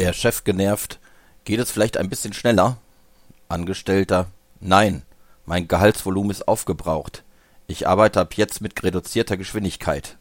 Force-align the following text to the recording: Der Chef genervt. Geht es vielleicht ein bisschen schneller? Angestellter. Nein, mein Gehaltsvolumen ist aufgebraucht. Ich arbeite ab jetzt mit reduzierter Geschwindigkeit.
Der 0.00 0.14
Chef 0.14 0.44
genervt. 0.44 0.98
Geht 1.44 1.60
es 1.60 1.70
vielleicht 1.70 1.98
ein 1.98 2.08
bisschen 2.08 2.32
schneller? 2.32 2.78
Angestellter. 3.50 4.28
Nein, 4.58 5.02
mein 5.44 5.68
Gehaltsvolumen 5.68 6.30
ist 6.30 6.48
aufgebraucht. 6.48 7.22
Ich 7.66 7.86
arbeite 7.86 8.18
ab 8.18 8.32
jetzt 8.32 8.62
mit 8.62 8.82
reduzierter 8.82 9.36
Geschwindigkeit. 9.36 10.16